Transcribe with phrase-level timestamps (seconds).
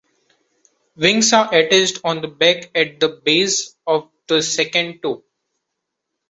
[0.95, 5.23] Wings are attached on the back, at the base of the second toe.